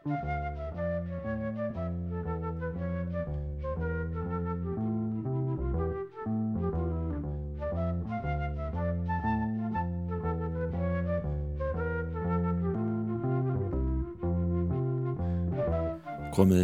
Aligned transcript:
Komiði 0.00 0.14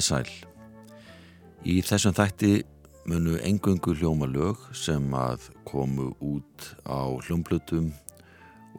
sæl. 0.00 0.24
Í 1.68 1.84
þessum 1.84 2.16
þætti 2.16 2.64
munu 3.04 3.36
engungu 3.44 3.92
hljóma 3.92 4.24
lög 4.24 4.56
sem 4.72 5.12
að 5.12 5.52
komu 5.68 6.16
út 6.24 6.72
á 6.88 7.04
hljómblutum 7.28 7.92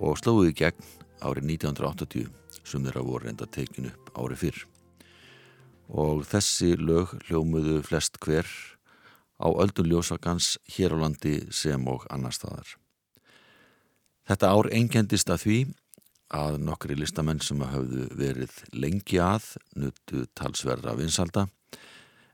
og 0.01 0.17
slóðu 0.17 0.49
í 0.49 0.57
gegn 0.65 0.81
árið 1.21 1.45
1980 1.61 2.25
sem 2.65 2.81
þeirra 2.81 3.05
voru 3.05 3.29
reynda 3.29 3.45
tekinu 3.53 3.93
upp 3.93 4.06
árið 4.17 4.43
fyrr. 4.43 4.63
Og 5.87 6.25
þessi 6.27 6.73
lög 6.75 7.13
hljómuðu 7.27 7.79
flest 7.85 8.19
hver 8.23 8.49
á 9.39 9.47
öldun 9.47 9.87
ljósakans 9.87 10.57
hér 10.73 10.97
á 10.97 11.01
landi 11.05 11.39
sem 11.53 11.81
og 11.87 12.05
annar 12.11 12.35
staðar. 12.35 12.75
Þetta 14.27 14.51
ár 14.51 14.67
engendist 14.75 15.29
að 15.31 15.43
því 15.45 15.59
að 16.35 16.57
nokkri 16.59 16.97
listamenn 16.97 17.39
sem 17.39 17.61
hafðu 17.63 18.09
verið 18.19 18.57
lengi 18.75 19.21
að 19.23 19.53
nuttu 19.79 20.25
talsverða 20.35 20.97
vinsalda 20.99 21.45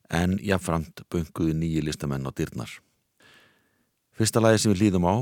en 0.10 0.40
jáfnframt 0.42 1.04
bunguðu 1.14 1.54
nýji 1.58 1.84
listamenn 1.86 2.26
á 2.26 2.32
dyrnar. 2.34 2.72
Fyrsta 4.18 4.42
lagi 4.42 4.64
sem 4.64 4.74
við 4.74 4.88
líðum 4.88 5.06
á 5.10 5.16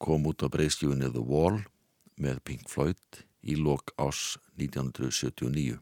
kom 0.00 0.24
út 0.28 0.44
á 0.44 0.48
breyðskjúinni 0.52 1.10
The 1.12 1.20
Wall 1.24 1.62
með 2.20 2.40
Pink 2.44 2.68
Floyd 2.68 3.24
í 3.44 3.56
lok 3.60 3.92
ás 4.00 4.36
1979. 4.56 5.80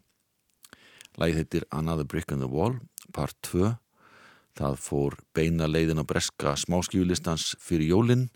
Lagið 1.21 1.41
heitir 1.43 1.65
Another 1.71 2.05
Brick 2.09 2.33
in 2.33 2.41
the 2.41 2.49
Wall, 2.49 2.79
part 3.13 3.37
2. 3.49 3.75
Það 4.57 4.79
fór 4.81 5.17
beina 5.37 5.69
leiðin 5.69 6.01
á 6.01 6.05
breska 6.09 6.55
smáskjúlistans 6.57 7.53
fyrir 7.61 7.93
jólinn 7.93 8.29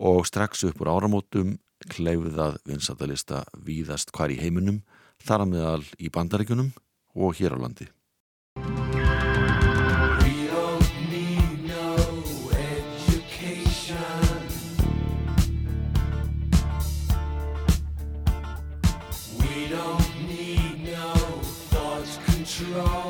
og 0.00 0.24
strax 0.28 0.64
upp 0.68 0.80
úr 0.80 0.92
áramótum 0.92 1.58
kleifðað 1.92 2.58
vinsatalista 2.68 3.44
víðast 3.56 4.12
hvar 4.16 4.32
í 4.32 4.40
heiminum, 4.40 4.82
þar 5.20 5.44
að 5.44 5.52
meðal 5.54 5.84
í 6.00 6.12
bandaríkunum 6.12 6.72
og 7.16 7.36
hér 7.40 7.56
á 7.56 7.58
landi. 7.60 7.88
strong. 22.60 23.09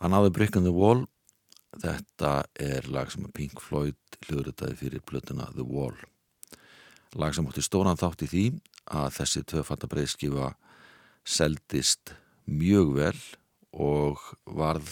Another 0.00 0.30
Brick 0.30 0.56
in 0.56 0.64
the 0.64 0.72
Wall 0.72 1.04
þetta 1.76 2.46
er 2.56 2.86
lag 2.88 3.10
sem 3.12 3.26
Pink 3.36 3.60
Floyd 3.60 3.98
hljóðritaði 4.24 4.78
fyrir 4.80 5.04
blötuna 5.04 5.50
The 5.52 5.66
Wall 5.66 5.98
lag 7.20 7.34
sem 7.36 7.46
átti 7.50 7.64
stóran 7.64 8.00
þátt 8.00 8.24
í 8.24 8.30
því 8.30 8.44
að 8.96 9.12
þessi 9.18 9.44
tvöfattabreiðskifa 9.52 10.48
seldist 11.26 12.14
mjög 12.48 12.96
vel 12.96 13.20
og 13.76 14.24
varð 14.46 14.90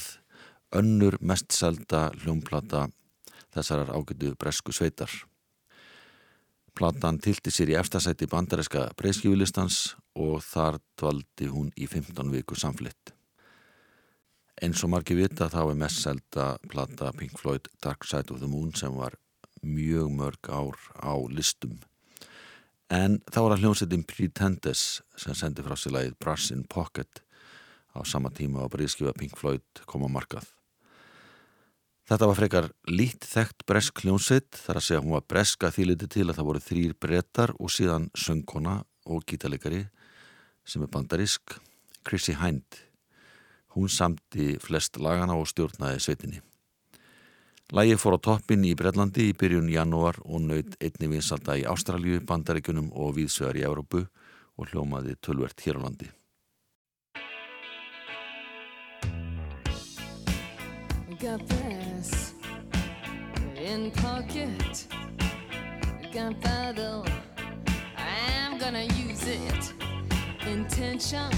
önnur 0.76 1.16
mest 1.24 1.56
selda 1.56 2.08
hljómplata 2.20 2.86
þessarar 3.56 3.94
ágætu 3.96 4.34
bresku 4.38 4.74
sveitar. 4.76 5.10
Platan 6.76 7.18
tilti 7.18 7.50
sér 7.50 7.72
í 7.72 7.78
efstasæti 7.80 8.28
bandareska 8.30 8.90
breyskjúlistans 8.98 9.96
og 10.14 10.42
þar 10.44 10.82
dvaldi 11.00 11.48
hún 11.50 11.72
í 11.80 11.88
15 11.88 12.34
viku 12.34 12.58
samflitt. 12.58 13.17
Eins 14.58 14.80
og 14.82 14.90
margi 14.90 15.14
vita 15.14 15.46
þá 15.52 15.60
er 15.68 15.76
mest 15.78 16.00
selda 16.02 16.44
plata 16.66 17.12
Pink 17.14 17.36
Floyd 17.38 17.68
Dark 17.84 18.02
Side 18.08 18.32
of 18.34 18.40
the 18.42 18.48
Moon 18.50 18.72
sem 18.74 18.90
var 18.90 19.14
mjög 19.62 20.10
mörg 20.10 20.48
ár 20.50 20.74
á 20.98 21.14
listum. 21.30 21.76
En 22.90 23.20
þá 23.30 23.38
var 23.44 23.54
að 23.54 23.62
hljómsettin 23.62 24.02
Pretenders 24.08 24.82
sem 25.14 25.36
sendi 25.38 25.62
frá 25.62 25.76
sér 25.78 25.94
lagið 25.94 26.16
Brass 26.18 26.50
in 26.50 26.64
Pocket 26.66 27.22
á 27.94 28.02
sama 28.02 28.32
tíma 28.34 28.66
á 28.66 28.72
breyðskifa 28.72 29.14
Pink 29.14 29.38
Floyd 29.38 29.84
koma 29.86 30.10
markað. 30.10 30.50
Þetta 32.10 32.30
var 32.32 32.40
frekar 32.40 32.68
lít 32.90 33.30
þekkt 33.30 33.62
bresk 33.68 34.02
hljómsveit 34.02 34.58
þar 34.58 34.82
að 34.82 34.86
segja 34.88 34.98
að 34.98 35.06
hún 35.06 35.16
var 35.20 35.28
breska 35.30 35.70
þýliti 35.70 36.10
til 36.16 36.26
að 36.26 36.40
það 36.40 36.50
voru 36.50 36.64
þrýr 36.66 36.98
brettar 36.98 37.54
og 37.60 37.70
síðan 37.70 38.10
söngkona 38.18 38.80
og 39.06 39.22
gítalegari 39.28 39.84
sem 40.66 40.82
er 40.82 40.90
bandarisk, 40.90 41.60
Chrissy 42.02 42.34
Hind. 42.42 42.87
Hún 43.78 43.86
samti 43.88 44.56
flest 44.58 44.96
lagana 44.98 45.36
og 45.38 45.46
stjórnaði 45.46 46.00
sveitinni. 46.02 46.40
Lægi 47.70 47.94
fór 48.00 48.16
á 48.16 48.24
toppin 48.26 48.64
í 48.66 48.72
Breitlandi 48.74 49.28
í 49.30 49.34
byrjun 49.38 49.68
janúar 49.70 50.16
og 50.24 50.40
naut 50.42 50.74
einni 50.82 51.06
vinsalda 51.12 51.54
í 51.60 51.66
Ástralju, 51.68 52.18
Bandarikunum 52.26 52.88
og 52.90 53.12
viðsvegar 53.20 53.60
í 53.60 53.62
Európu 53.68 54.00
og 54.58 54.72
hljómaði 54.72 55.14
tölvert 55.22 55.62
hér 55.62 55.78
á 55.78 55.80
landi. 55.84 56.08
Got 61.22 61.46
this 61.46 62.34
in 63.54 63.92
pocket. 63.92 64.86
Gunpowder. 66.10 67.04
I'm 67.94 68.58
gonna 68.58 68.86
use 69.06 69.26
it. 69.26 69.72
Intention. 70.46 71.30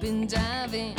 Been 0.00 0.26
diving, 0.26 0.96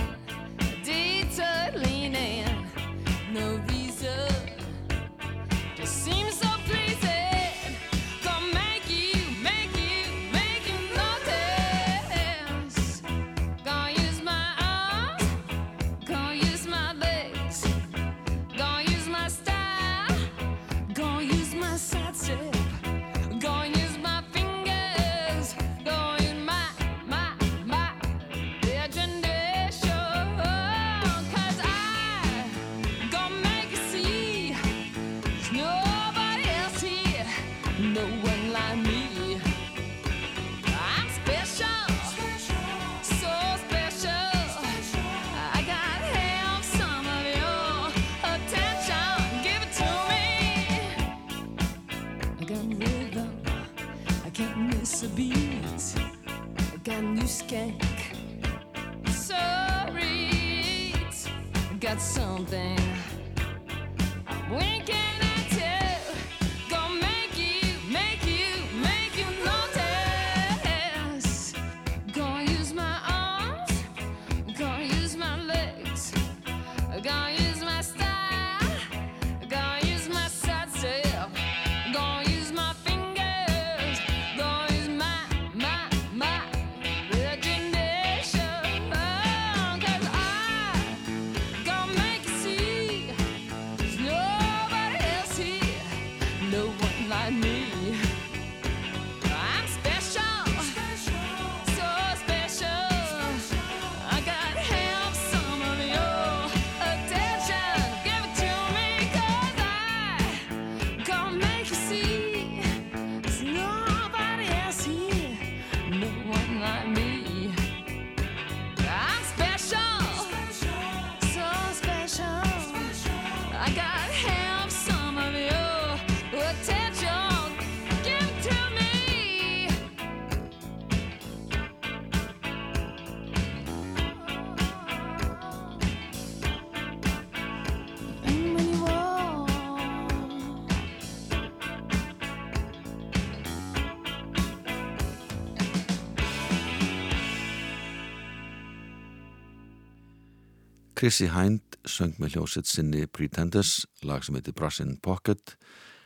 Chrissy 151.01 151.31
Hind 151.33 151.79
söng 151.89 152.11
með 152.21 152.35
hljósitt 152.35 152.67
sinni 152.69 153.07
Pretenders, 153.09 153.87
lag 154.05 154.21
sem 154.21 154.35
heitir 154.37 154.53
Brass 154.53 154.83
in 154.83 154.99
Pocket, 155.01 155.55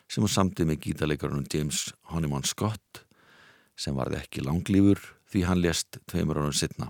sem 0.08 0.24
hún 0.24 0.32
samtið 0.32 0.70
með 0.70 0.78
gítalegarunum 0.86 1.50
James 1.52 1.90
Honeyman 2.14 2.48
Scott, 2.48 3.02
sem 3.75 3.98
varði 4.00 4.22
ekki 4.22 4.46
langlífur 4.46 5.02
því 5.34 5.42
hann 5.50 5.60
lést 5.60 6.00
tveimur 6.08 6.40
árum 6.40 6.56
setna. 6.56 6.88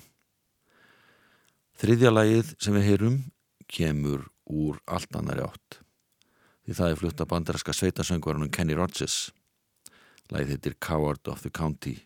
Þriðja 1.82 2.14
lagið 2.14 2.54
sem 2.62 2.78
við 2.78 2.88
heyrum 2.92 3.18
kemur 3.74 4.30
úr 4.54 4.78
allt 4.86 5.18
annari 5.18 5.48
átt. 5.48 5.82
Því 6.62 6.78
það 6.78 6.94
er 6.94 7.02
flutt 7.02 7.26
af 7.26 7.34
bandaræska 7.34 7.74
sveitasöngvarunum 7.74 8.54
Kenny 8.54 8.78
Rogers. 8.78 9.32
Lagið 10.30 10.60
heitir 10.60 10.78
Coward 10.78 11.26
of 11.34 11.42
the 11.42 11.50
County. 11.50 11.98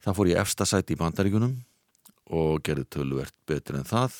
Það 0.00 0.16
fór 0.16 0.32
í 0.32 0.38
efsta 0.46 0.64
sæti 0.64 0.96
í 0.96 1.04
bandaríkunum 1.04 1.58
og 2.32 2.62
gerði 2.64 2.88
tölvert 2.88 3.36
betur 3.44 3.82
en 3.82 3.90
það 3.92 4.16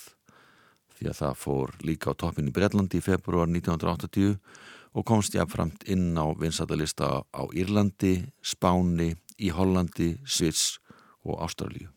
því 1.00 1.08
að 1.08 1.16
það 1.16 1.38
fór 1.40 1.70
líka 1.88 2.12
á 2.12 2.18
toppin 2.20 2.50
í 2.50 2.52
Breitlandi 2.52 3.00
í 3.00 3.04
februar 3.04 3.48
1980 3.48 4.36
og 4.92 5.06
komst 5.08 5.36
jáfnframt 5.36 5.86
inn 5.88 6.12
á 6.18 6.28
vinsættalista 6.36 7.22
á 7.24 7.42
Írlandi, 7.56 8.28
Spáni, 8.44 9.14
í 9.40 9.48
Hollandi, 9.48 10.18
Svits 10.26 10.76
og 11.24 11.40
Ástralju. 11.40 11.88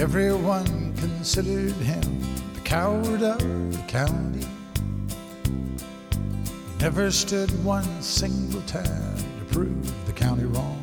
Everyone 0.00 0.94
considered 0.96 1.76
him 1.84 2.02
the 2.54 2.60
coward 2.64 3.22
of 3.22 3.38
the 3.38 3.84
county 3.86 4.49
Never 6.80 7.10
stood 7.10 7.50
one 7.62 8.00
single 8.00 8.62
time 8.62 9.14
to 9.16 9.54
prove 9.54 10.06
the 10.06 10.14
county 10.14 10.46
wrong. 10.46 10.82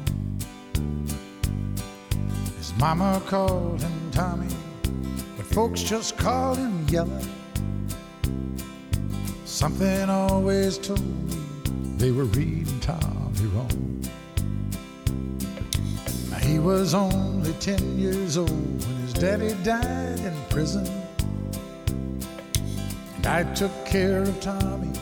His 2.56 2.72
mama 2.78 3.20
called 3.26 3.82
him 3.82 4.12
Tommy, 4.12 4.54
but 5.36 5.48
folks 5.48 5.82
just 5.82 6.16
called 6.16 6.60
him 6.60 6.86
Yellow. 6.88 7.20
Something 9.46 10.08
always 10.08 10.78
told 10.78 11.02
me 11.02 11.36
they 11.98 12.12
were 12.12 12.26
reading 12.26 12.80
Tommy 12.80 13.48
wrong. 13.56 14.06
Now, 16.30 16.38
he 16.38 16.60
was 16.60 16.94
only 16.94 17.54
10 17.54 17.98
years 17.98 18.38
old 18.38 18.52
when 18.52 18.98
his 18.98 19.14
daddy 19.14 19.56
died 19.64 20.20
in 20.20 20.36
prison. 20.52 20.86
And 23.16 23.26
I 23.26 23.52
took 23.56 23.72
care 23.88 24.22
of 24.22 24.40
Tommy 24.42 24.94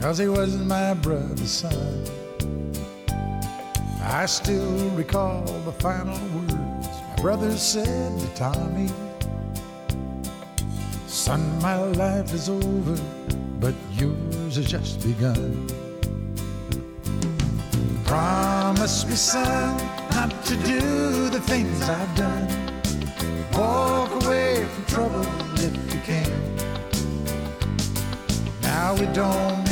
cause 0.00 0.18
he 0.18 0.28
wasn't 0.28 0.66
my 0.66 0.94
brother's 0.94 1.50
son. 1.50 2.04
I 4.02 4.26
still 4.26 4.90
recall 4.90 5.42
the 5.64 5.72
final 5.72 6.18
words 6.38 6.54
my 6.54 7.16
brother 7.22 7.50
said 7.56 8.20
to 8.20 8.26
Tommy. 8.34 8.88
Son, 11.06 11.40
my 11.60 11.76
life 11.76 12.32
is 12.32 12.48
over, 12.48 12.96
but 13.58 13.74
yours 13.92 14.56
has 14.56 14.66
just 14.66 15.02
begun. 15.02 15.66
Promise 18.04 19.06
me, 19.06 19.16
son, 19.16 19.76
not 20.12 20.30
to 20.44 20.56
do 20.58 21.28
the 21.28 21.40
things 21.40 21.82
I've 21.82 22.14
done. 22.14 22.46
Walk 23.52 24.22
away 24.22 24.64
from 24.64 24.84
trouble 24.84 25.26
if 25.54 25.74
you 25.92 26.00
can. 26.00 26.56
Now 28.62 28.94
it 28.94 29.12
don't 29.12 29.65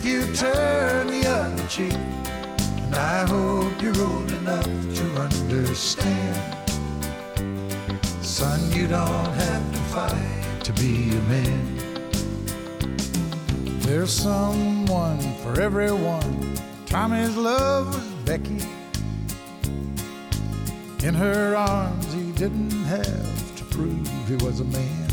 if 0.00 0.06
you 0.06 0.34
turn 0.34 1.08
the 1.08 1.28
other 1.28 1.68
cheek. 1.68 1.92
And 1.92 2.94
I 2.94 3.26
hope 3.28 3.82
you're 3.82 4.00
old 4.00 4.30
enough 4.32 4.64
to 4.64 5.04
understand. 5.20 6.56
Son, 8.22 8.60
you 8.72 8.86
don't 8.86 9.34
have 9.34 9.72
to 9.72 9.78
fight 9.92 10.64
to 10.64 10.72
be 10.72 11.10
a 11.10 11.22
man. 11.28 11.76
There's 13.80 14.10
someone 14.10 15.20
for 15.42 15.60
everyone. 15.60 16.56
Tommy's 16.86 17.36
love 17.36 17.94
was 17.94 18.08
Becky. 18.24 18.64
In 21.06 21.14
her 21.14 21.56
arms, 21.56 22.10
he 22.14 22.32
didn't 22.32 22.70
have 22.70 23.56
to 23.56 23.64
prove 23.64 24.08
he 24.26 24.36
was 24.36 24.60
a 24.60 24.64
man. 24.64 25.10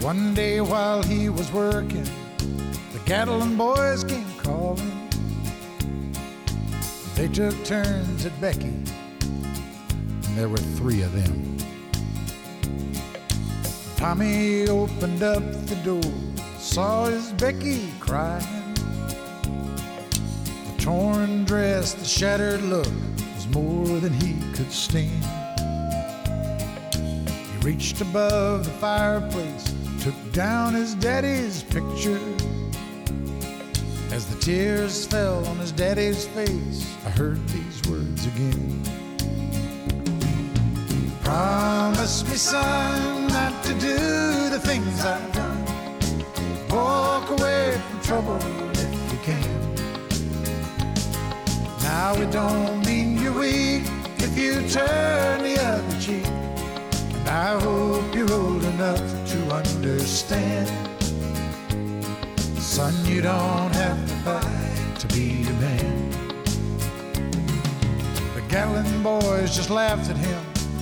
One 0.00 0.34
day 0.34 0.60
while 0.60 1.02
he 1.02 1.28
was 1.28 1.50
working, 1.50 2.06
the 2.92 2.98
Gatlin 3.04 3.56
boys 3.56 4.04
came 4.04 4.26
calling. 4.38 5.08
They 7.14 7.28
took 7.28 7.64
turns 7.64 8.26
at 8.26 8.40
Becky, 8.40 8.74
and 8.74 10.36
there 10.36 10.48
were 10.48 10.56
three 10.56 11.02
of 11.02 11.12
them. 11.12 11.56
Tommy 13.96 14.68
opened 14.68 15.22
up 15.22 15.42
the 15.66 15.76
door, 15.84 16.12
saw 16.58 17.06
his 17.06 17.32
Becky 17.32 17.90
crying. 18.00 18.74
The 19.44 20.82
torn 20.82 21.44
dress, 21.44 21.94
the 21.94 22.04
shattered 22.04 22.62
look 22.62 22.92
was 23.34 23.46
more 23.48 24.00
than 24.00 24.12
he 24.12 24.34
could 24.52 24.72
stand. 24.72 25.24
He 26.92 27.58
reached 27.66 28.00
above 28.00 28.64
the 28.64 28.72
fireplace, 28.72 29.72
took 30.00 30.32
down 30.32 30.74
his 30.74 30.94
daddy's 30.96 31.62
picture. 31.62 32.20
Tears 34.44 35.06
fell 35.06 35.42
on 35.46 35.56
his 35.56 35.72
daddy's 35.72 36.26
face, 36.26 36.94
I 37.06 37.08
heard 37.08 37.48
these 37.48 37.80
words 37.90 38.26
again. 38.26 38.82
Promise 41.22 42.28
me, 42.28 42.36
son, 42.36 43.28
not 43.28 43.64
to 43.64 43.72
do 43.72 44.50
the 44.50 44.60
things 44.62 45.02
I've 45.02 45.32
done. 45.32 45.64
Walk 46.68 47.30
away 47.30 47.80
from 47.88 48.00
trouble 48.02 48.36
if 48.74 49.12
you 49.12 49.18
can. 49.22 49.74
Now 51.80 52.12
it 52.16 52.30
don't 52.30 52.84
mean 52.84 53.16
you're 53.22 53.32
weak 53.32 53.84
if 54.18 54.36
you 54.36 54.68
turn 54.68 55.42
the 55.42 55.58
other 55.58 56.00
cheek. 56.02 56.26
And 56.26 57.28
I 57.30 57.58
hope 57.58 58.14
you're 58.14 58.30
old 58.30 58.62
enough 58.62 59.00
to 59.30 59.54
understand. 59.54 60.93
Son, 62.74 62.92
you 63.06 63.22
don't 63.22 63.72
have 63.72 64.08
to 64.08 64.14
fight 64.24 64.98
to 64.98 65.06
be 65.14 65.46
a 65.46 65.52
man. 65.60 66.10
The 68.34 68.42
Gatlin 68.48 69.00
boys 69.00 69.54
just 69.54 69.70
laughed 69.70 70.10
at 70.10 70.16
him 70.16 70.40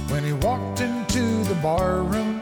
when 0.08 0.24
he 0.24 0.32
walked 0.32 0.80
into 0.80 1.44
the 1.44 1.54
bar 1.56 2.02
room. 2.02 2.40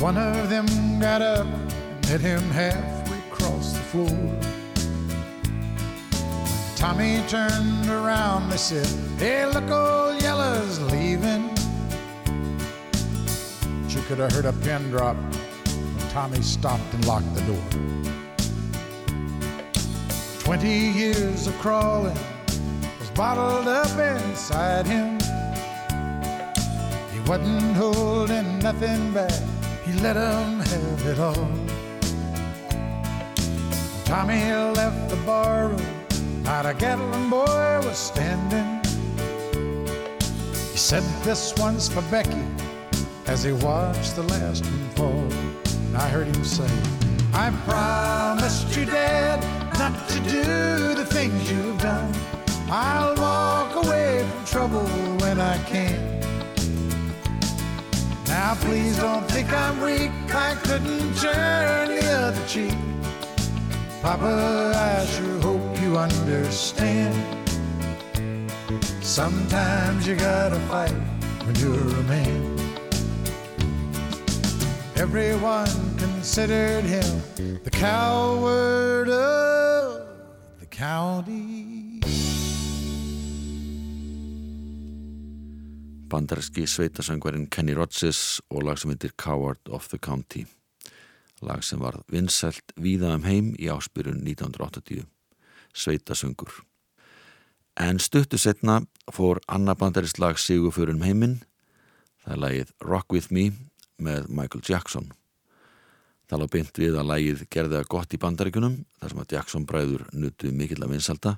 One 0.00 0.18
of 0.18 0.50
them 0.50 0.66
got 1.00 1.22
up 1.22 1.46
and 1.46 2.04
hit 2.04 2.20
him 2.20 2.42
halfway 2.50 3.16
across 3.30 3.72
the 3.72 3.84
floor. 3.88 4.38
Tommy 6.76 7.22
turned 7.26 7.88
around, 7.88 8.50
they 8.50 8.58
said, 8.58 8.86
Hey, 9.18 9.46
look, 9.46 9.70
old 9.70 10.20
Yellow's 10.20 10.78
leaving. 10.92 11.48
But 13.82 13.94
you 13.94 14.02
could 14.02 14.18
have 14.18 14.30
heard 14.30 14.44
a 14.44 14.52
pin 14.52 14.90
drop 14.90 15.16
Tommy 16.10 16.42
stopped 16.42 16.92
and 16.92 17.06
locked 17.06 17.32
the 17.36 17.42
door. 17.42 17.66
Twenty 20.40 20.88
years 20.90 21.46
of 21.46 21.56
crawling 21.60 22.18
was 22.98 23.10
bottled 23.14 23.68
up 23.68 23.96
inside 23.96 24.88
him. 24.88 25.20
He 27.12 27.20
wasn't 27.30 27.76
holding 27.76 28.58
nothing 28.58 29.12
back, 29.12 29.40
he 29.84 29.92
let 30.00 30.16
'em 30.16 30.58
have 30.58 31.06
it 31.06 31.20
all. 31.20 31.48
Tommy 34.04 34.52
left 34.52 35.10
the 35.10 35.16
barroom, 35.24 35.80
not 36.42 36.66
a 36.66 36.74
Gatlin 36.74 37.30
boy 37.30 37.80
was 37.84 37.96
standing. 37.96 38.80
He 40.72 40.78
said, 40.78 41.04
This 41.22 41.54
one's 41.56 41.88
for 41.88 42.02
Becky, 42.10 42.44
as 43.28 43.44
he 43.44 43.52
watched 43.52 44.16
the 44.16 44.24
last 44.24 44.64
one 44.64 44.90
fall. 44.96 45.39
And 45.90 45.98
I 45.98 46.08
heard 46.08 46.28
him 46.28 46.44
say, 46.44 46.70
I 47.34 47.50
promised 47.66 48.76
you, 48.76 48.84
Dad, 48.84 49.42
not 49.76 50.08
to 50.10 50.20
do 50.20 50.94
the 50.94 51.04
things 51.04 51.50
you've 51.50 51.80
done. 51.80 52.14
I'll 52.70 53.16
walk 53.16 53.84
away 53.84 54.24
from 54.30 54.44
trouble 54.44 54.86
when 55.18 55.40
I 55.40 55.58
can. 55.64 56.20
Now 58.28 58.54
please 58.60 58.98
don't 58.98 59.28
think 59.32 59.52
I'm 59.52 59.80
weak. 59.80 60.12
I 60.32 60.54
couldn't 60.62 61.12
turn 61.16 61.88
the 61.88 62.06
other 62.08 62.46
cheek. 62.46 62.78
Papa, 64.00 64.72
I 64.76 65.04
sure 65.06 65.40
hope 65.40 65.82
you 65.82 65.98
understand. 65.98 67.16
Sometimes 69.02 70.06
you 70.06 70.14
gotta 70.14 70.60
fight 70.70 70.94
when 71.44 71.56
you're 71.56 71.98
a 71.98 72.02
man. 72.04 72.39
Everyone 75.00 75.96
considered 75.96 76.84
him 76.84 77.22
the 77.64 77.70
coward 77.70 79.08
of 79.08 80.02
the 80.60 80.66
county. 80.66 82.00
bandaræski 86.10 86.66
sveitasöngvarinn 86.66 87.46
Kenny 87.50 87.72
Rogers 87.72 88.40
og 88.50 88.62
lag 88.62 88.78
sem 88.78 88.90
heitir 88.90 89.10
Coward 89.16 89.68
of 89.70 89.88
the 89.88 89.98
County. 89.98 90.44
Lag 91.42 91.64
sem 91.64 91.80
var 91.80 92.02
vinsælt 92.08 92.72
víða 92.76 93.14
um 93.14 93.24
heim 93.24 93.54
í 93.58 93.72
áspyrjun 93.72 94.20
1980 94.20 95.06
sveitasöngur. 95.74 96.52
En 97.76 97.98
stuttu 97.98 98.36
setna 98.36 98.82
fór 99.12 99.40
annar 99.48 99.74
bandarist 99.74 100.18
lag 100.18 100.38
sigur 100.38 100.70
fyrir 100.70 100.92
um 100.92 101.02
heiminn. 101.02 101.40
Það 102.20 102.32
er 102.32 102.38
lagið 102.44 102.72
Rock 102.84 103.12
With 103.12 103.32
Me 103.32 103.69
með 104.02 104.28
Michael 104.28 104.64
Jackson. 104.66 105.10
Það 106.30 106.42
lág 106.42 106.50
beint 106.54 106.78
við 106.78 106.98
að 106.98 107.08
lagið 107.10 107.46
gerði 107.50 107.76
það 107.78 107.88
gott 107.94 108.14
í 108.14 108.20
bandaríkunum 108.22 108.76
þar 109.00 109.12
sem 109.12 109.22
að 109.22 109.32
Jackson 109.34 109.64
bræður 109.66 110.04
nutu 110.14 110.52
mikill 110.54 110.82
að 110.84 110.92
vinsalda 110.94 111.36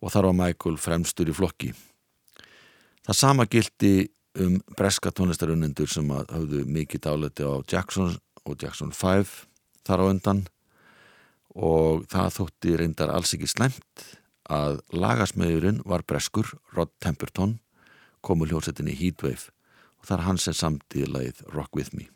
og 0.00 0.14
þar 0.14 0.30
var 0.30 0.38
Michael 0.40 0.78
fremstur 0.80 1.30
í 1.30 1.36
flokki. 1.36 1.70
Það 3.06 3.18
sama 3.20 3.46
gildi 3.50 3.94
um 4.40 4.58
breska 4.78 5.12
tónlistarunendur 5.14 5.90
sem 5.90 6.10
að 6.14 6.32
hafðu 6.34 6.64
mikið 6.70 7.04
dáleti 7.06 7.46
á 7.46 7.54
Jackson 7.66 8.16
og 8.46 8.56
Jackson 8.58 8.92
5 8.94 9.30
þar 9.86 10.02
á 10.02 10.10
undan 10.10 10.42
og 11.58 12.06
það 12.10 12.34
þótti 12.38 12.76
reyndar 12.78 13.12
alls 13.14 13.34
ekki 13.34 13.50
slemt 13.50 14.04
að 14.50 14.80
lagasmiðurinn 14.94 15.82
var 15.86 16.04
breskur 16.06 16.50
Rod 16.74 16.92
Temperton 17.02 17.58
komu 18.22 18.46
hljómsettinni 18.46 18.94
Heatwave 18.94 19.50
og 20.00 20.08
það 20.08 20.16
er 20.18 20.26
hann 20.28 20.40
sem 20.40 20.56
samtíði 20.56 21.12
lagið 21.12 21.44
Rock 21.54 21.76
With 21.76 21.94
Me. 21.96 22.08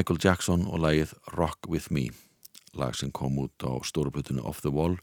Michael 0.00 0.16
Jackson 0.22 0.62
og 0.64 0.80
lagið 0.80 1.10
Rock 1.36 1.66
With 1.68 1.90
Me 1.92 2.06
lag 2.72 2.94
sem 2.96 3.10
kom 3.12 3.34
út 3.42 3.60
á 3.60 3.68
stóruplutunni 3.84 4.40
Off 4.40 4.62
the 4.64 4.70
Wall 4.72 4.94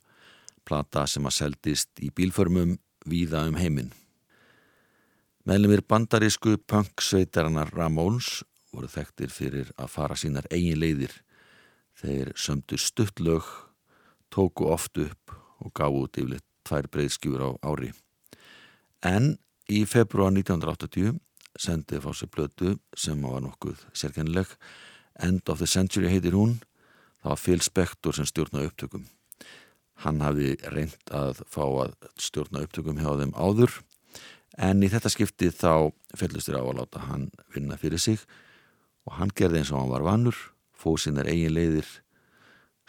plata 0.66 1.04
sem 1.06 1.28
að 1.30 1.36
seldist 1.36 2.02
í 2.02 2.10
bílförmum 2.10 2.80
víða 3.06 3.44
um 3.46 3.60
heiminn. 3.62 3.92
Meðlumir 5.46 5.84
bandarísku 5.86 6.56
punk-sveitarinnar 6.66 7.76
Ramones 7.78 8.42
voru 8.74 8.90
þekktir 8.90 9.30
fyrir 9.30 9.70
að 9.78 9.94
fara 10.00 10.18
sínar 10.18 10.50
eigin 10.50 10.82
leiðir. 10.82 11.14
Þeir 12.02 12.34
sömdu 12.34 12.82
stuttlög 12.82 13.46
tóku 14.34 14.66
oft 14.66 14.98
upp 14.98 15.38
og 15.62 15.76
gáðu 15.78 16.08
út 16.08 16.18
yfirleitt 16.18 16.48
tvær 16.66 16.90
breyðskjúur 16.90 17.46
á 17.46 17.50
ári. 17.70 17.94
En 19.06 19.36
í 19.70 19.86
februar 19.86 20.34
1980 20.34 21.20
sendið 21.62 22.04
fá 22.06 22.12
sér 22.16 22.32
blötu 22.34 22.78
sem 22.98 23.22
var 23.22 23.44
nokkuð 23.46 23.84
sérkennileg. 23.98 24.50
End 25.20 25.50
of 25.50 25.60
the 25.60 25.68
Century 25.68 26.12
heitir 26.12 26.38
hún. 26.38 26.60
Það 27.24 27.34
var 27.34 27.44
Phil 27.44 27.64
Spector 27.66 28.16
sem 28.16 28.28
stjórnaði 28.30 28.72
upptökum. 28.72 29.06
Hann 30.04 30.22
hafði 30.22 30.56
reynd 30.70 31.14
að 31.14 31.42
fá 31.50 31.64
að 31.66 31.96
stjórna 32.22 32.66
upptökum 32.68 33.00
hjá 33.02 33.16
þeim 33.18 33.34
áður 33.34 33.80
en 34.58 34.82
í 34.86 34.90
þetta 34.90 35.12
skipti 35.14 35.50
þá 35.54 35.94
fellustur 36.18 36.58
á 36.58 36.64
að 36.66 36.78
láta 36.80 37.06
hann 37.06 37.30
vinna 37.54 37.78
fyrir 37.78 38.02
sig 38.02 38.22
og 39.06 39.18
hann 39.20 39.34
gerði 39.38 39.62
eins 39.62 39.72
og 39.72 39.82
hann 39.82 39.94
var 39.94 40.06
vannur 40.06 40.38
fóð 40.78 41.02
sinnar 41.04 41.30
eigin 41.30 41.54
leiðir 41.54 41.90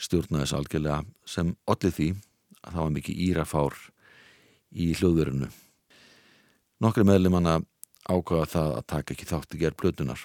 stjórnaði 0.01 0.45
þess 0.45 0.57
algjörlega 0.59 1.01
sem 1.29 1.55
allir 1.69 1.95
því 1.97 2.09
að 2.63 2.73
það 2.73 2.83
var 2.83 2.95
mikið 2.97 3.25
írafár 3.29 3.77
í 4.69 4.93
hljóðverinu. 4.99 5.49
Nokkri 6.85 7.05
meðlumanna 7.09 7.59
ákvaða 8.09 8.49
það 8.55 8.75
að 8.79 8.87
taka 8.95 9.15
ekki 9.15 9.29
þátt 9.29 9.55
í 9.55 9.61
gerð 9.63 9.79
plötunar. 9.83 10.25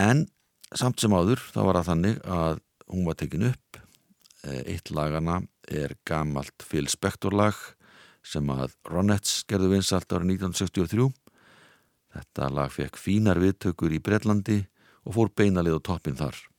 En 0.00 0.26
samt 0.74 1.02
sem 1.02 1.14
áður 1.14 1.42
þá 1.52 1.60
var 1.66 1.80
það 1.80 1.90
þannig 1.90 2.20
að 2.24 2.60
hún 2.90 3.06
var 3.08 3.18
tekin 3.20 3.48
upp. 3.50 3.80
Eh, 4.46 4.62
Eitt 4.74 4.90
lagana 4.94 5.40
er 5.68 5.94
gamalt 6.08 6.64
Phil 6.64 6.88
Spector 6.90 7.36
lag 7.36 7.56
sem 8.26 8.46
að 8.52 8.74
Ronettes 8.88 9.44
gerðu 9.48 9.74
vinsalt 9.74 10.10
árið 10.12 10.36
1963. 10.36 11.10
Þetta 12.10 12.50
lag 12.52 12.72
fekk 12.74 12.98
fínar 12.98 13.40
viðtökur 13.40 13.92
í 13.94 14.02
Breitlandi 14.02 14.64
og 15.06 15.16
fór 15.16 15.30
beinalið 15.36 15.78
á 15.78 15.86
toppin 15.92 16.18
þar. 16.18 16.49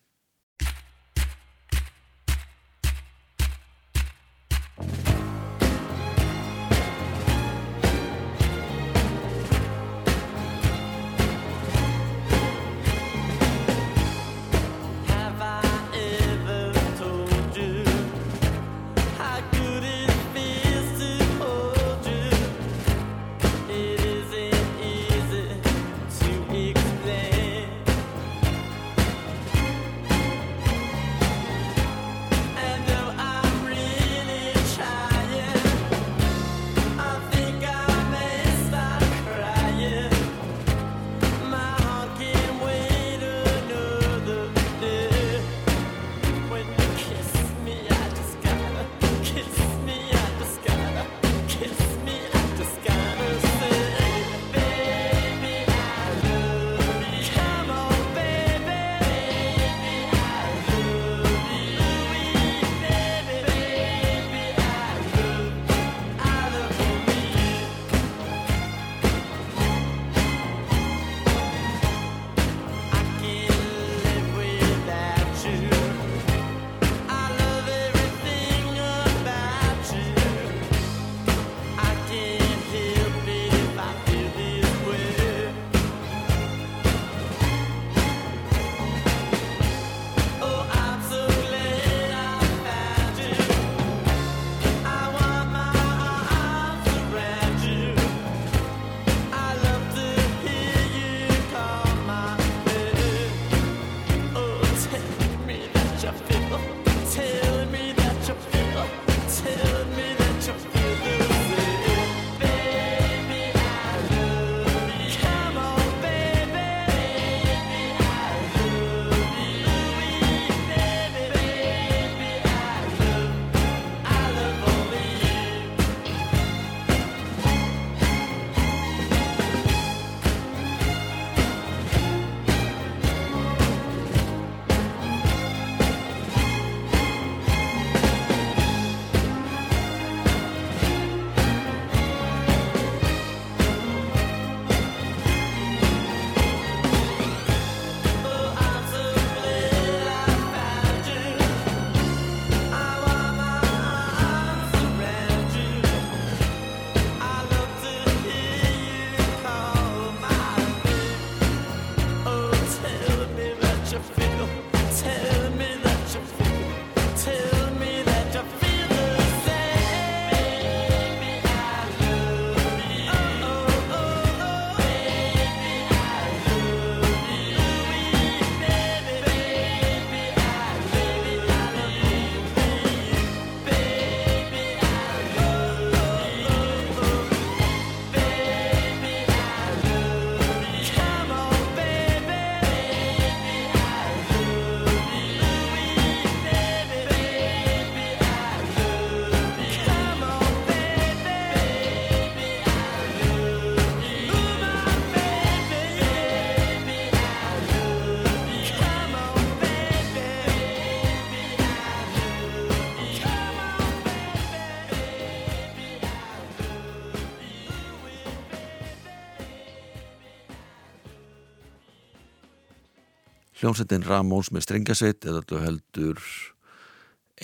Hljómsveitin 223.61 224.01
Ramóns 224.01 224.47
með 224.49 224.63
strengasveit 224.65 225.25
eða 225.27 225.43
þetta 225.43 225.57
heldur 225.61 226.21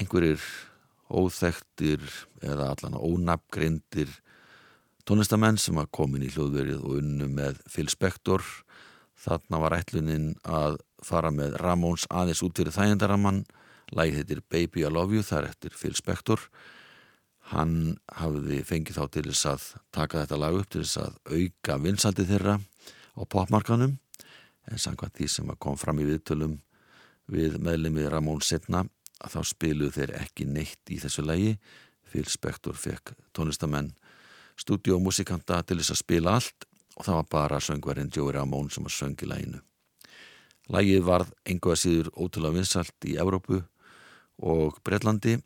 einhverjir 0.01 0.45
óþektir 1.13 2.01
eða 2.41 2.71
allan 2.71 2.95
ónafngrindir 2.97 4.15
tónlistamenn 5.05 5.59
sem 5.61 5.77
að 5.77 5.91
komin 5.93 6.25
í 6.25 6.31
hljóðverið 6.33 6.79
og 6.79 6.95
unnu 7.03 7.27
með 7.29 7.59
Phil 7.69 7.85
Spector. 7.93 8.41
Þarna 9.13 9.59
var 9.61 9.75
ætlunin 9.77 10.31
að 10.41 10.79
fara 11.05 11.29
með 11.29 11.59
Ramóns 11.61 12.07
aðeins 12.09 12.41
út 12.49 12.57
fyrir 12.57 12.73
þægendaramann 12.73 13.43
lægið 13.93 14.17
heitir 14.23 14.43
Baby 14.49 14.87
I 14.87 14.91
Love 14.97 15.19
You 15.19 15.21
það 15.21 15.43
er 15.43 15.49
eftir 15.51 15.77
Phil 15.77 15.93
Spector. 16.01 16.49
Hann 17.53 17.77
hafði 18.09 18.63
fengið 18.65 18.97
þá 18.97 19.05
til 19.13 19.27
þess 19.29 19.51
að 19.53 19.69
taka 19.93 20.25
þetta 20.25 20.41
lag 20.47 20.57
upp 20.63 20.73
til 20.73 20.81
þess 20.81 20.97
að 21.05 21.21
auka 21.29 21.77
vinsaldið 21.85 22.33
þeirra 22.33 22.57
á 22.57 23.21
popmarkanum 23.29 23.99
en 24.71 24.81
samkvæmt 24.81 25.17
því 25.17 25.27
sem 25.31 25.51
kom 25.59 25.77
fram 25.79 25.99
í 26.01 26.07
viðtölum 26.07 26.57
við 27.31 27.57
meðlumið 27.63 28.09
Ramón 28.13 28.43
setna 28.45 28.85
að 29.23 29.37
þá 29.37 29.51
spiluðu 29.51 29.95
þeir 29.97 30.15
ekki 30.21 30.47
neitt 30.49 30.93
í 30.93 30.99
þessu 31.01 31.25
lægi 31.25 31.55
Phil 32.07 32.27
Spector 32.29 32.77
fekk 32.77 33.13
tónlistamenn 33.35 33.93
stúdíómusikanta 34.57 35.61
til 35.67 35.79
þess 35.81 35.95
að 35.95 36.03
spila 36.03 36.35
allt 36.37 36.67
og 36.97 37.05
það 37.05 37.19
var 37.19 37.31
bara 37.31 37.63
söngverðin 37.63 38.13
Joey 38.13 38.35
Ramón 38.35 38.71
sem 38.73 38.85
að 38.87 38.95
söngi 38.97 39.29
læginu 39.29 39.63
Lægið 40.67 41.03
varð 41.07 41.29
einhverja 41.47 41.79
síður 41.79 42.09
ótrúlega 42.19 42.57
vinsalt 42.57 43.05
í 43.07 43.13
Evrópu 43.21 43.61
og 44.43 44.81
Breitlandi 44.83 45.37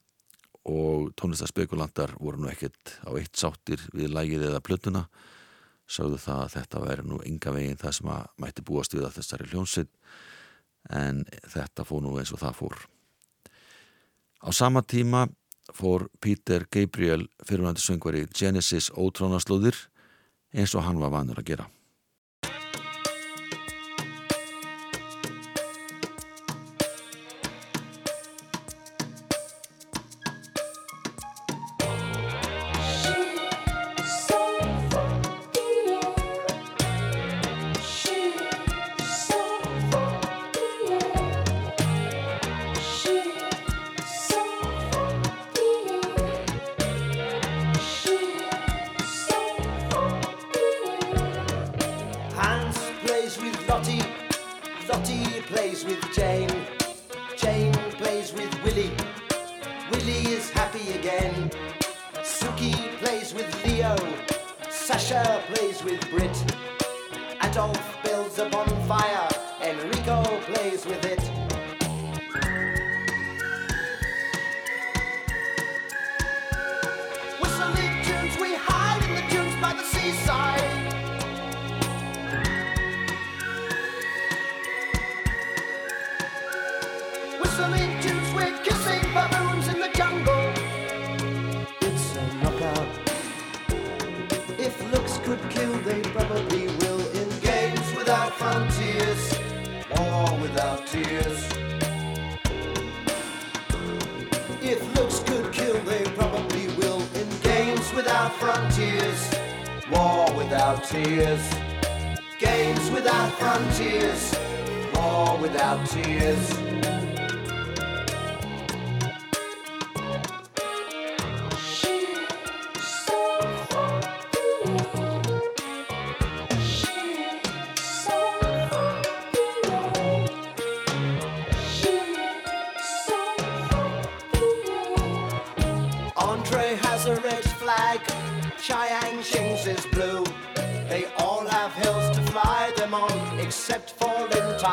og 0.70 1.12
tónlistaspekulantar 1.18 2.16
voru 2.18 2.42
nú 2.42 2.50
ekkert 2.50 2.98
á 3.06 3.10
eitt 3.18 3.38
sáttir 3.38 3.82
við 3.94 4.14
lægið 4.16 4.48
eða 4.50 4.64
plötuna 4.66 5.04
sögðu 5.92 6.20
það 6.22 6.44
að 6.46 6.54
þetta 6.56 6.84
væri 6.86 7.06
nú 7.08 7.20
enga 7.28 7.54
veginn 7.56 7.80
það 7.82 7.98
sem 7.98 8.12
að 8.14 8.30
mætti 8.44 8.66
búast 8.68 8.96
við 8.96 9.08
að 9.08 9.18
þessari 9.20 9.50
hljónsitt 9.52 9.92
en 11.02 11.22
þetta 11.52 11.86
fór 11.88 12.04
nú 12.06 12.16
eins 12.20 12.32
og 12.34 12.42
það 12.42 12.58
fór. 12.62 12.80
Á 14.42 14.50
sama 14.56 14.82
tíma 14.82 15.28
fór 15.76 16.08
Peter 16.24 16.66
Gabriel 16.72 17.28
fyrirvændi 17.46 17.84
söngvari 17.84 18.26
Genesis 18.34 18.90
ótrónaslóðir 18.96 19.78
eins 20.52 20.74
og 20.76 20.88
hann 20.88 21.00
var 21.00 21.14
vanur 21.14 21.40
að 21.40 21.52
gera. 21.52 21.68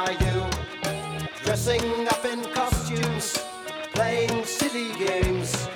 Tai 0.09 0.15
Yu. 0.25 0.41
Dressing 1.45 2.09
up 2.09 2.25
in 2.25 2.43
costumes, 2.55 3.37
playing 3.93 4.43
silly 4.43 4.91
games, 4.95 5.69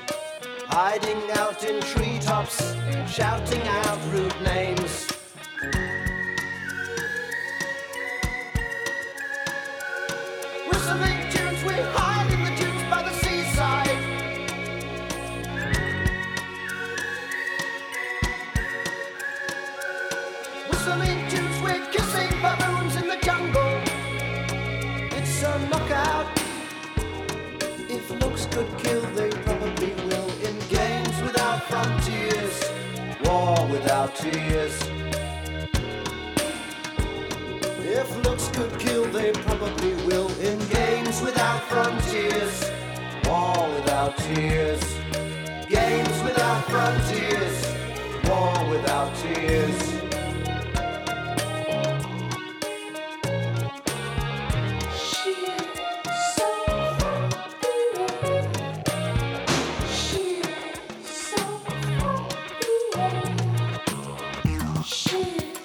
hiding 0.68 1.22
out 1.32 1.62
in 1.64 1.78
treetops, 1.82 2.74
shouting 3.06 3.60
out 3.68 3.98
rude 4.10 4.40
names. 4.40 4.81
Tears. 34.22 34.78
If 37.98 38.24
looks 38.24 38.48
could 38.48 38.78
kill, 38.78 39.04
they 39.06 39.32
probably 39.32 39.94
will. 40.06 40.28
In 40.38 40.58
games 40.68 41.20
without 41.20 41.60
frontiers, 41.62 42.70
war 43.26 43.68
without 43.74 44.16
tears. 44.18 44.82
Games 45.68 46.22
without 46.22 46.64
frontiers, 46.66 47.66
war 48.28 48.70
without 48.70 49.12
tears. 49.16 50.01
Yeah. 65.12 65.61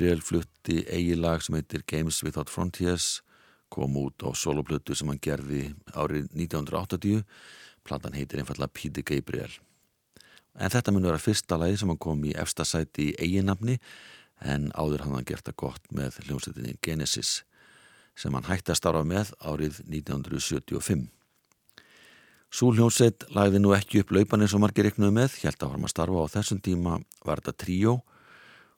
Gabriel 0.00 0.22
flutti 0.24 0.78
eigi 0.88 1.12
lag 1.12 1.42
sem 1.44 1.58
heitir 1.58 1.82
Games 1.84 2.22
Without 2.24 2.48
Frontiers 2.48 3.18
kom 3.68 3.98
út 4.00 4.24
á 4.24 4.32
soloplötu 4.32 4.94
sem 4.96 5.10
hann 5.12 5.20
gerði 5.20 5.74
árið 5.92 6.30
1980 6.32 7.20
platan 7.84 8.16
heitir 8.16 8.40
einfallega 8.40 8.72
Peter 8.72 9.04
Gabriel. 9.04 9.52
En 10.56 10.72
þetta 10.72 10.94
mun 10.96 11.04
vera 11.04 11.20
fyrsta 11.20 11.60
lagi 11.60 11.76
sem 11.76 11.92
hann 11.92 12.00
kom 12.00 12.24
í 12.24 12.32
efsta 12.32 12.64
sæti 12.64 13.10
í 13.10 13.14
eiginafni 13.20 13.76
en 14.40 14.70
áður 14.72 15.04
hann 15.04 15.18
hann 15.18 15.28
gert 15.28 15.44
það 15.50 15.58
gott 15.66 15.92
með 15.92 16.16
hljómsveitinni 16.24 16.78
Genesis 16.80 17.42
sem 18.16 18.32
hann 18.32 18.48
hætti 18.48 18.72
að 18.72 18.80
starfa 18.80 19.04
með 19.04 19.34
árið 19.36 19.82
1975 19.84 21.10
Sú 22.48 22.72
hljómsveit 22.72 23.28
lagði 23.36 23.60
nú 23.60 23.76
ekki 23.76 24.00
upp 24.00 24.16
laupan 24.16 24.48
eins 24.48 24.56
og 24.56 24.64
margir 24.64 24.88
yknuðu 24.88 25.12
með, 25.12 25.36
held 25.44 25.60
að 25.60 25.74
varum 25.74 25.84
að 25.84 25.92
starfa 25.92 26.24
á 26.24 26.32
þessum 26.38 26.64
tíma 26.64 27.02
var 27.20 27.44
þetta 27.44 27.60
tríó 27.66 28.00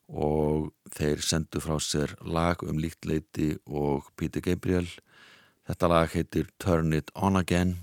og 0.09 0.73
þeir 0.93 1.23
sendu 1.25 1.63
frá 1.63 1.79
sér 1.81 2.15
lag 2.25 2.63
um 2.67 2.81
líkt 2.83 3.07
leiti 3.09 3.55
og 3.67 4.11
Peter 4.17 4.45
Gabriel. 4.45 4.89
Þetta 5.69 5.89
lag 5.89 6.13
heitir 6.13 6.51
Turn 6.59 6.93
It 6.93 7.13
On 7.15 7.37
Again 7.37 7.79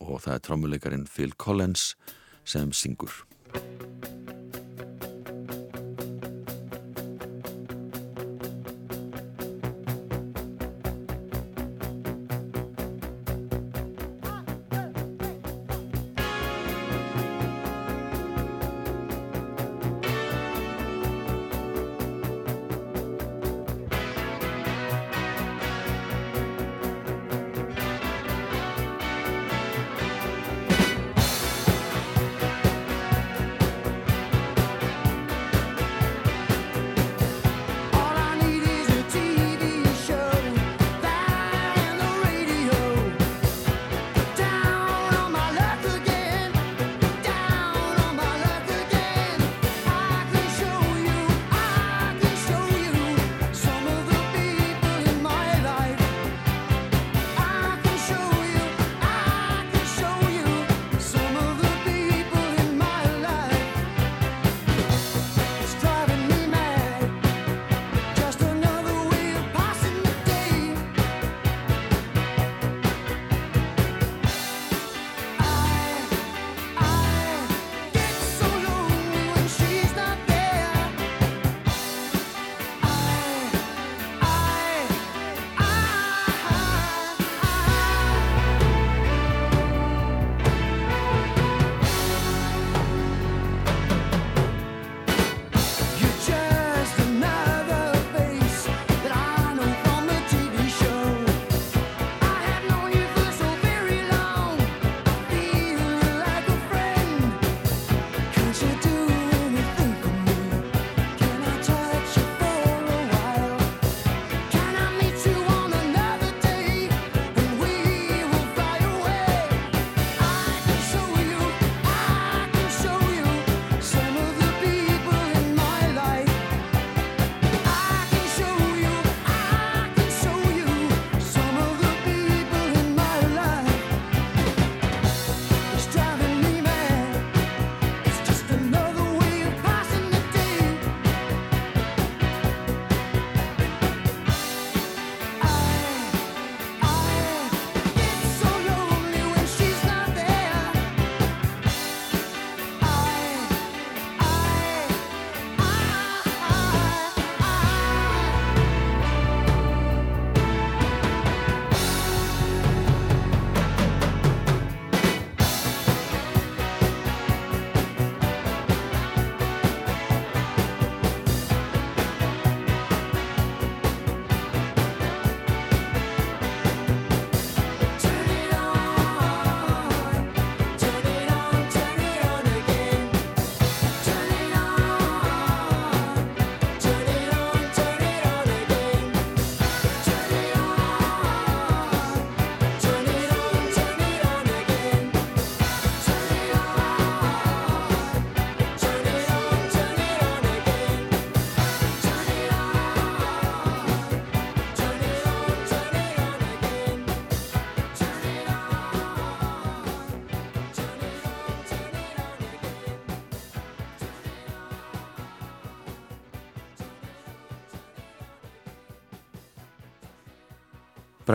og 0.00 0.22
það 0.24 0.34
er 0.34 0.44
trómuleikarin 0.46 1.08
Phil 1.10 1.34
Collins 1.36 1.94
sem 2.44 2.72
syngur. 2.72 3.24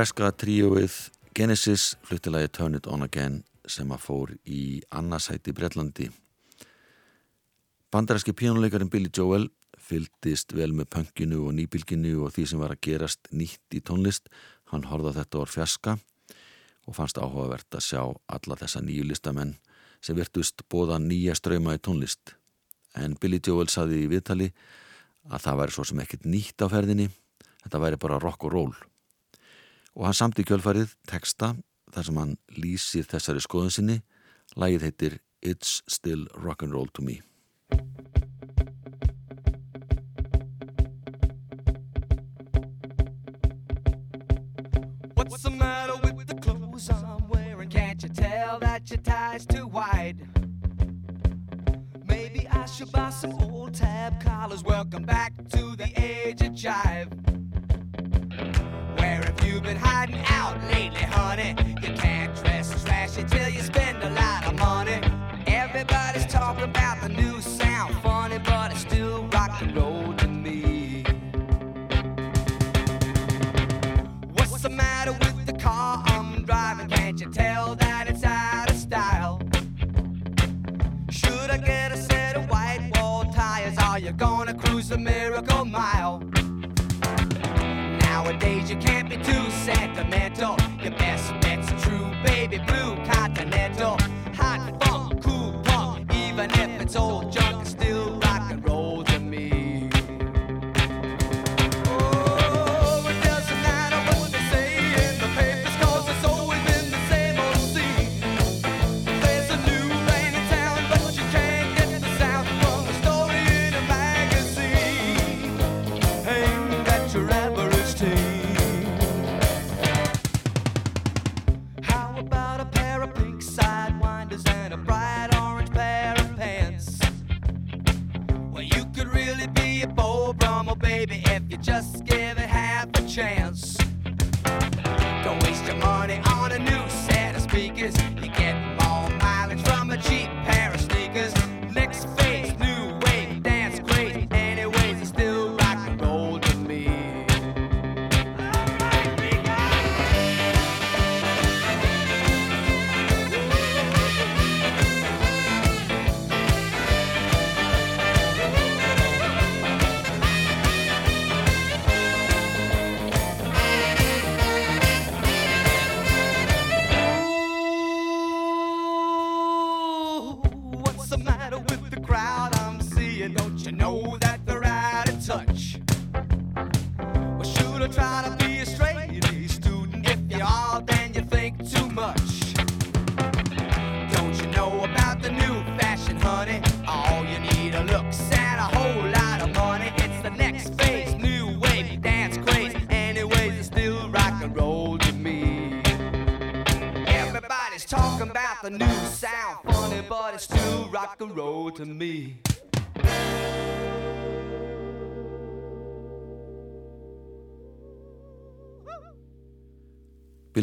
Breska 0.03 0.33
tríóið 0.35 0.91
Genesis 1.31 1.93
fluttilagi 2.03 2.49
Turn 2.51 2.73
It 2.75 2.89
On 2.91 3.05
Again 3.05 3.37
sem 3.71 3.87
að 3.95 4.01
fór 4.03 4.33
í 4.43 4.81
annarsæti 4.91 5.53
Breitlandi. 5.55 6.09
Bandaræski 7.87 8.33
pínuleikarinn 8.35 8.91
Billy 8.91 9.07
Joel 9.07 9.47
fylgdist 9.79 10.51
vel 10.59 10.73
með 10.75 10.89
pönginu 10.97 11.45
og 11.47 11.55
nýbylginu 11.55 12.17
og 12.25 12.35
því 12.35 12.49
sem 12.51 12.65
var 12.65 12.75
að 12.75 12.83
gerast 12.89 13.31
nýtt 13.31 13.79
í 13.79 13.79
tónlist. 13.79 14.27
Hann 14.75 14.89
horfði 14.91 15.15
á 15.15 15.17
þetta 15.21 15.43
orð 15.45 15.55
fjaska 15.55 15.97
og 16.83 16.99
fannst 16.99 17.23
áhugavert 17.23 17.71
að 17.71 17.87
sjá 17.87 18.03
alla 18.03 18.59
þessa 18.59 18.83
nýju 18.83 19.07
listamenn 19.07 19.55
sem 20.03 20.19
virtust 20.19 20.67
bóða 20.67 20.99
nýja 20.99 21.39
ströyma 21.39 21.79
í 21.79 21.85
tónlist. 21.87 22.35
En 22.99 23.15
Billy 23.15 23.39
Joel 23.39 23.71
saði 23.71 24.03
í 24.03 24.11
viðtali 24.11 24.51
að 25.31 25.47
það 25.47 25.61
væri 25.63 25.79
svo 25.79 25.87
sem 25.87 26.03
ekkert 26.03 26.27
nýtt 26.27 26.59
á 26.59 26.67
ferðinni, 26.67 27.13
þetta 27.63 27.87
væri 27.87 28.03
bara 28.03 28.19
rock 28.19 28.51
og 28.51 28.59
roll. 28.59 28.81
Og 29.93 30.07
hann 30.07 30.17
samt 30.17 30.39
í 30.41 30.45
kjölfarið 30.47 30.95
texta 31.05 31.53
þar 31.93 32.07
sem 32.07 32.17
hann 32.17 32.31
lýsir 32.57 33.05
þessari 33.05 33.43
skoðun 33.45 33.73
sinni, 33.75 33.99
lagið 34.57 34.87
heitir 34.87 35.19
It's 35.45 35.83
Still 35.87 36.25
Rock'n'Roll 36.33 36.89
to 36.97 37.03
Me. 37.05 37.19
What's 45.13 45.43
the 45.43 45.51
matter 45.51 45.93
with 46.15 46.27
the 46.27 46.39
clothes 46.41 46.89
I'm 46.89 47.27
wearing? 47.27 47.69
Can't 47.69 48.01
you 48.01 48.09
tell 48.09 48.59
that 48.59 48.89
your 48.89 48.99
tie's 48.99 49.45
too 49.45 49.67
wide? 49.67 50.25
Maybe 52.07 52.47
I 52.47 52.65
should 52.65 52.91
buy 52.91 53.11
some 53.11 53.33
old 53.43 53.75
tab 53.75 54.23
collars. 54.23 54.63
Welcome 54.63 55.03
back 55.03 55.33
to 55.49 55.75
the 55.75 55.91
age 55.97 56.41
of 56.41 56.53
jive. 56.53 57.32
Have 59.63 59.75
been 59.75 59.81
hiding 59.81 60.21
out 60.25 60.61
lately, 60.73 60.99
honey? 61.03 61.55
You 61.81 61.93
can't 61.93 62.35
dress 62.35 62.73
as 62.73 62.83
flashy 62.83 63.23
till 63.23 63.47
you 63.47 63.61
spend 63.61 64.03
a 64.03 64.09
lot 64.09 64.45
of 64.45 64.59
money. 64.59 64.99
Everybody's 65.47 66.25
talking 66.25 66.65
about 66.65 67.01
the 67.01 67.07
new 67.07 67.39
sound, 67.39 67.95
funny, 68.03 68.39
but 68.39 68.73
it's 68.73 68.81
still 68.81 69.23
rock 69.27 69.61
and 69.61 69.73
roll 69.73 70.13
to 70.15 70.27
me. 70.27 71.05
What's 74.33 74.63
the 74.63 74.69
matter 74.69 75.13
with 75.13 75.45
the 75.45 75.53
car 75.53 76.03
I'm 76.07 76.43
driving? 76.43 76.89
Can't 76.89 77.21
you 77.21 77.31
tell 77.31 77.75
that 77.75 78.09
it's 78.09 78.25
out 78.25 78.69
of 78.69 78.75
style? 78.75 79.41
Should 81.09 81.49
I 81.49 81.57
get 81.57 81.93
a 81.93 81.97
set 81.97 82.35
of 82.35 82.49
white 82.49 82.91
wall 82.97 83.31
tires? 83.31 83.77
Are 83.77 83.97
you 83.97 84.11
gonna 84.11 84.55
cruise 84.55 84.91
a 84.91 84.97
miracle 84.97 85.63
mile? 85.63 86.21
You 88.73 88.79
can't 88.79 89.07
be 89.07 89.17
too 89.17 89.51
sentimental. 89.51 90.57
Your 90.81 90.93
best 90.93 91.31
bet's 91.41 91.69
true 91.83 92.11
baby 92.25 92.57
blue 92.57 92.95
continental. 93.05 93.99
Hot 94.33 94.83
funk, 94.83 95.21
cool 95.21 95.53
punk, 95.63 96.11
even 96.15 96.49
if 96.49 96.81
it's 96.81 96.95
old 96.95 97.31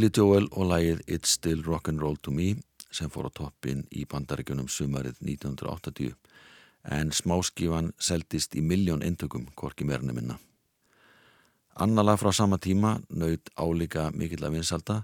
Billy 0.01 0.17
Joel 0.17 0.47
og 0.57 0.65
lagið 0.65 1.01
It's 1.13 1.35
Still 1.37 1.61
Rock'n'Roll 1.61 2.15
to 2.25 2.33
Me 2.33 2.55
sem 2.89 3.11
fór 3.13 3.27
á 3.29 3.37
toppin 3.37 3.83
í 3.93 4.07
bandaríkunum 4.09 4.71
sumarið 4.73 5.19
1980 5.21 6.15
en 6.97 7.13
smáskífan 7.13 7.91
seldist 8.01 8.57
í 8.57 8.63
miljón 8.65 9.05
eintökum, 9.05 9.45
hvorki 9.53 9.85
meirinu 9.85 10.17
minna. 10.17 10.39
Annala 11.77 12.17
frá 12.17 12.33
sama 12.33 12.57
tíma 12.57 12.95
naut 13.13 13.53
álíka 13.61 14.09
mikill 14.17 14.49
að 14.49 14.57
vinsalda 14.57 14.99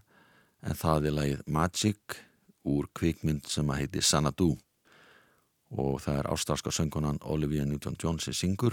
en 0.65 0.81
það 0.81 1.11
er 1.11 1.19
lagið 1.21 1.47
Magic 1.47 2.21
úr 2.65 2.89
kvikmynd 2.97 3.53
sem 3.53 3.69
að 3.69 3.83
heiti 3.83 4.01
Sanadu 4.01 4.55
og 5.77 6.01
það 6.09 6.23
er 6.23 6.33
ástralska 6.33 6.73
söngunan 6.73 7.21
Olivia 7.21 7.69
Newton-John 7.69 8.17
sem 8.17 8.33
syngur. 8.33 8.73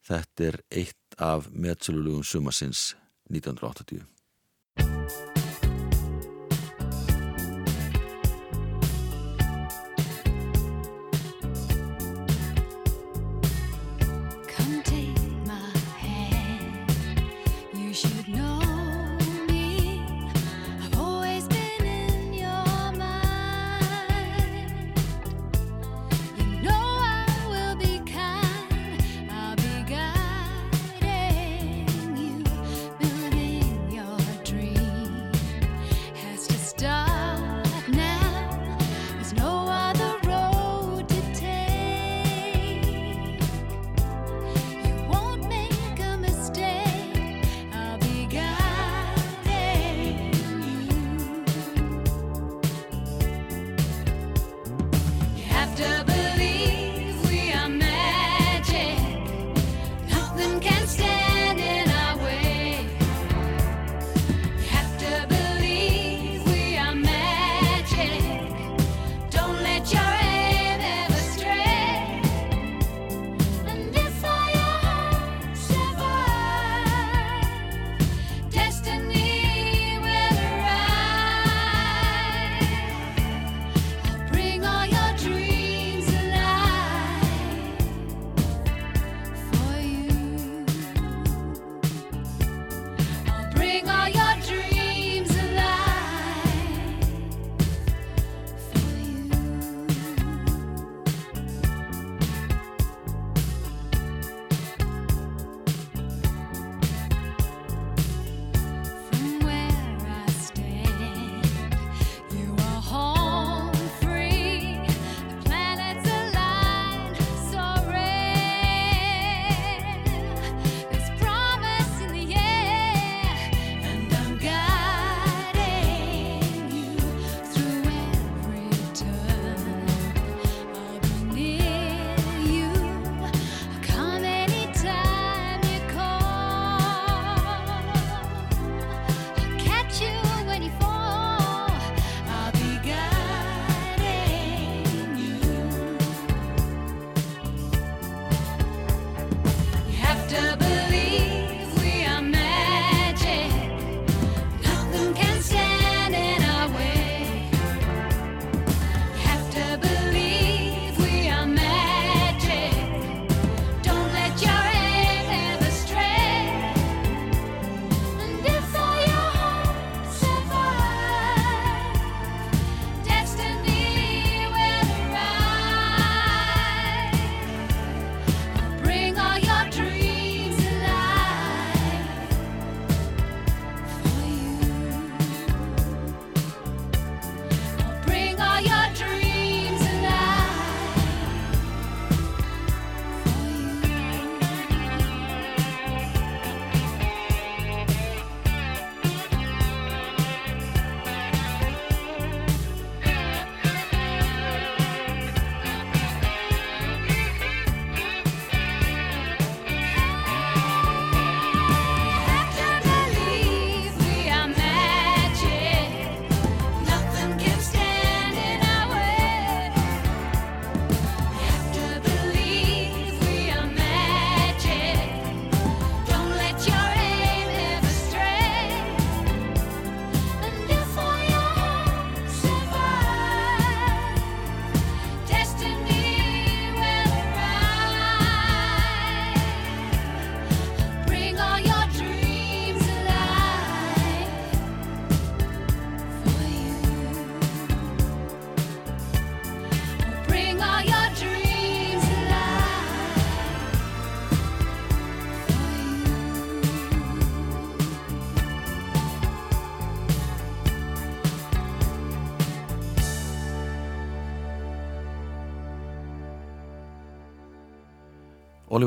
Þetta 0.00 0.52
er 0.54 0.62
eitt 0.72 1.20
af 1.20 1.52
meðsölulugum 1.52 2.24
sumasins 2.24 2.94
1980. 3.28 4.08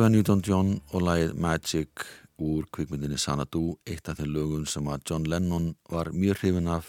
Oliver 0.01 0.15
Newton-John 0.17 0.69
og 0.97 1.03
lagið 1.05 1.33
Magic 1.37 2.03
úr 2.41 2.63
kvikmyndinni 2.73 3.19
Sanadu, 3.21 3.75
eitt 3.85 4.07
af 4.09 4.17
þeim 4.17 4.31
lögum 4.33 4.61
sem 4.65 4.87
að 4.89 5.03
John 5.05 5.27
Lennon 5.29 5.67
var 5.93 6.07
mjög 6.09 6.39
hrifin 6.39 6.69
af 6.73 6.87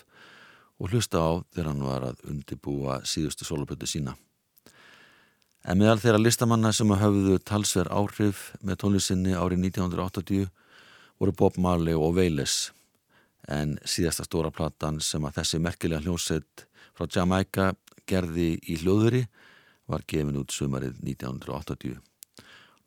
og 0.81 0.95
hlusta 0.95 1.21
á 1.21 1.45
þegar 1.53 1.67
hann 1.69 1.83
var 1.85 2.07
að 2.09 2.23
undibúa 2.33 2.95
síðustu 3.05 3.45
soloplötu 3.45 3.85
sína. 3.91 4.15
En 5.61 5.77
meðal 5.83 6.01
þeirra 6.01 6.23
listamanna 6.23 6.71
sem 6.73 6.89
höfðu 6.89 7.37
talsver 7.45 7.91
áhrif 7.93 8.47
með 8.65 8.79
tónlistinni 8.81 9.35
árið 9.37 9.61
1980 9.67 10.47
voru 11.21 11.35
Bob 11.37 11.59
Marley 11.61 11.93
og 11.93 12.17
Wayless 12.17 12.71
en 13.45 13.75
síðasta 13.85 14.25
stóra 14.25 14.49
platan 14.49 15.03
sem 15.05 15.21
að 15.29 15.43
þessi 15.43 15.61
merkilega 15.61 16.01
hljósett 16.07 16.65
frá 16.97 17.05
Jamaica 17.13 17.75
gerði 18.09 18.55
í 18.65 18.79
hljóðuri 18.81 19.27
var 19.85 20.09
gefin 20.09 20.41
út 20.41 20.57
sumarið 20.57 20.97
1980. 21.03 22.01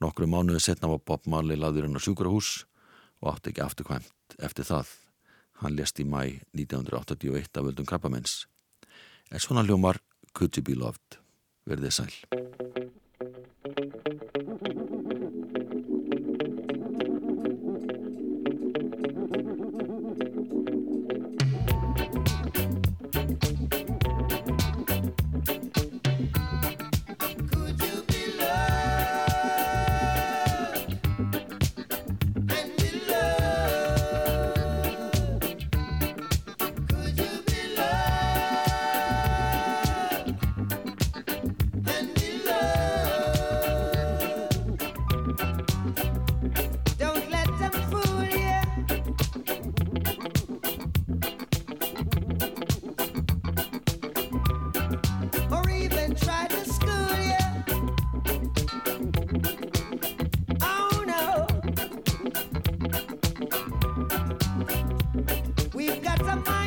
Nokkru 0.04 0.28
mánuði 0.28 0.60
setna 0.64 0.90
var 0.92 1.04
Bob 1.08 1.28
Marley 1.32 1.60
laður 1.60 1.88
inn 1.88 1.96
á 1.96 2.02
sjúkrahús 2.04 2.66
og 3.24 3.32
átti 3.32 3.54
ekki 3.54 3.64
afturkvæmt 3.64 4.38
eftir 4.44 4.68
það. 4.68 4.92
Hann 5.62 5.78
lést 5.78 6.02
í 6.04 6.06
mæ 6.08 6.42
1981 6.52 7.56
af 7.56 7.70
völdum 7.70 7.88
krabbamens. 7.88 8.44
En 9.32 9.40
svona 9.40 9.64
hljómar 9.64 10.02
Could 10.36 10.58
You 10.58 10.66
Be 10.68 10.76
Loved? 10.76 11.22
Verðið 11.66 11.96
sæl. 11.96 12.65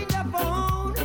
find 0.07 0.15
a 0.15 0.25
bone. 0.31 0.98